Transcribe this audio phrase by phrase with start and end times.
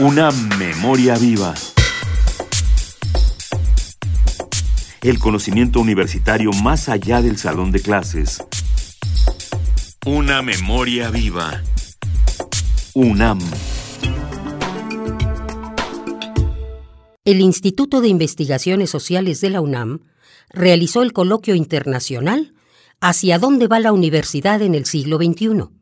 [0.00, 1.54] Una memoria viva.
[5.02, 8.42] El conocimiento universitario más allá del salón de clases.
[10.06, 11.62] Una memoria viva.
[12.94, 13.40] UNAM.
[17.24, 20.00] El Instituto de Investigaciones Sociales de la UNAM
[20.50, 22.54] realizó el coloquio internacional
[23.00, 25.77] ¿Hacia dónde va la universidad en el siglo XXI?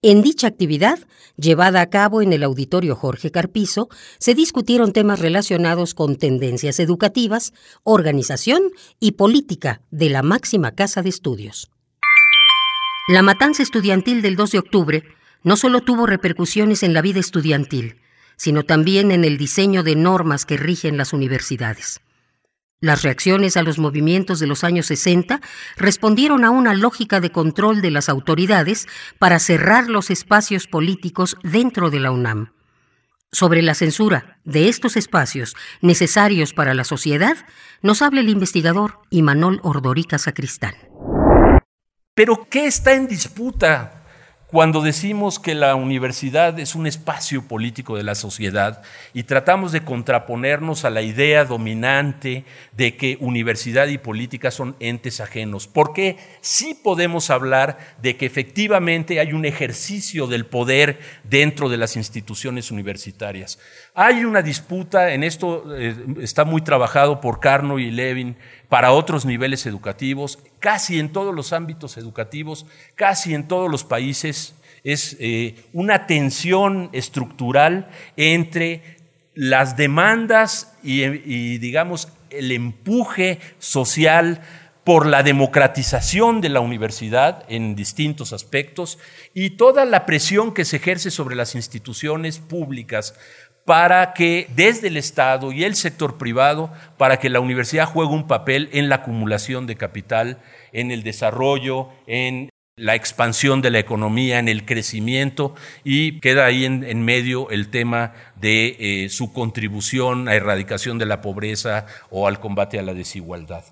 [0.00, 1.00] En dicha actividad,
[1.36, 7.52] llevada a cabo en el auditorio Jorge Carpizo, se discutieron temas relacionados con tendencias educativas,
[7.82, 8.62] organización
[9.00, 11.68] y política de la máxima casa de estudios.
[13.08, 15.02] La matanza estudiantil del 2 de octubre
[15.42, 17.96] no solo tuvo repercusiones en la vida estudiantil,
[18.36, 22.00] sino también en el diseño de normas que rigen las universidades.
[22.80, 25.40] Las reacciones a los movimientos de los años 60
[25.76, 28.86] respondieron a una lógica de control de las autoridades
[29.18, 32.52] para cerrar los espacios políticos dentro de la UNAM.
[33.32, 37.36] Sobre la censura de estos espacios necesarios para la sociedad,
[37.82, 40.74] nos habla el investigador Imanol Ordorica Sacristán.
[42.14, 43.97] Pero, ¿qué está en disputa
[44.50, 48.82] cuando decimos que la universidad es un espacio político de la sociedad
[49.12, 55.20] y tratamos de contraponernos a la idea dominante de que universidad y política son entes
[55.20, 61.76] ajenos, porque sí podemos hablar de que efectivamente hay un ejercicio del poder dentro de
[61.76, 63.58] las instituciones universitarias.
[63.94, 68.36] Hay una disputa, en esto eh, está muy trabajado por Carno y Levin,
[68.68, 74.54] para otros niveles educativos, casi en todos los ámbitos educativos, casi en todos los países,
[74.84, 78.98] es eh, una tensión estructural entre
[79.34, 84.42] las demandas y, digamos, el empuje social
[84.88, 88.98] por la democratización de la universidad en distintos aspectos
[89.34, 93.14] y toda la presión que se ejerce sobre las instituciones públicas
[93.66, 98.26] para que desde el Estado y el sector privado, para que la universidad juegue un
[98.26, 100.38] papel en la acumulación de capital,
[100.72, 105.54] en el desarrollo, en la expansión de la economía, en el crecimiento
[105.84, 111.20] y queda ahí en, medio el tema de eh, su contribución a erradicación de la
[111.20, 113.64] pobreza o al combate a la desigualdad.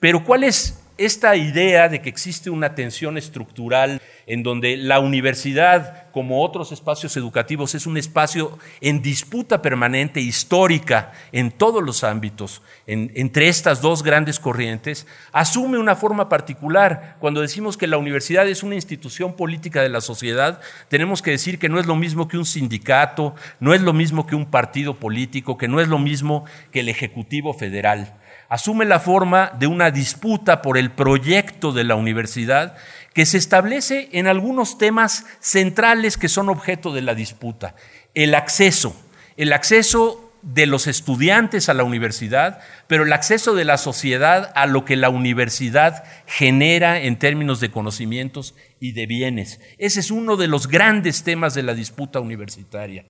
[0.00, 6.10] Pero ¿cuál es esta idea de que existe una tensión estructural en donde la universidad,
[6.12, 12.62] como otros espacios educativos, es un espacio en disputa permanente, histórica, en todos los ámbitos,
[12.86, 17.16] entre estas dos grandes corrientes, asume una forma particular.
[17.18, 21.58] Cuando decimos que la universidad es una institución política de la sociedad, tenemos que decir
[21.58, 24.94] que no es lo mismo que un sindicato, no es lo mismo que un partido
[24.94, 28.14] político, que no es lo mismo que el Ejecutivo Federal
[28.54, 32.76] asume la forma de una disputa por el proyecto de la universidad
[33.12, 37.74] que se establece en algunos temas centrales que son objeto de la disputa.
[38.14, 38.94] El acceso,
[39.36, 44.66] el acceso de los estudiantes a la universidad, pero el acceso de la sociedad a
[44.66, 49.60] lo que la universidad genera en términos de conocimientos y de bienes.
[49.78, 53.04] Ese es uno de los grandes temas de la disputa universitaria.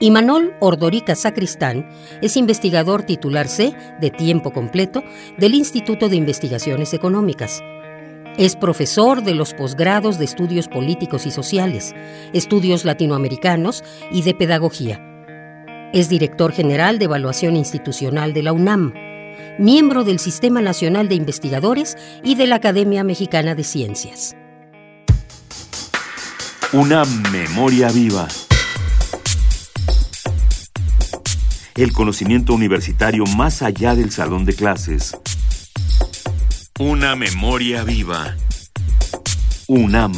[0.00, 1.88] Imanol Ordorica Sacristán
[2.22, 5.02] es investigador titular C de tiempo completo
[5.38, 7.60] del Instituto de Investigaciones Económicas.
[8.36, 11.96] Es profesor de los posgrados de Estudios Políticos y Sociales,
[12.32, 13.82] Estudios Latinoamericanos
[14.12, 15.02] y de Pedagogía.
[15.92, 18.94] Es director general de Evaluación Institucional de la UNAM,
[19.58, 24.36] miembro del Sistema Nacional de Investigadores y de la Academia Mexicana de Ciencias.
[26.72, 28.28] Una memoria viva.
[31.82, 35.16] El conocimiento universitario más allá del salón de clases.
[36.80, 38.34] Una memoria viva.
[39.68, 40.12] UNAM.